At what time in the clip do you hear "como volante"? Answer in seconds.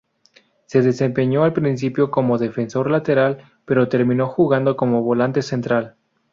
4.75-5.43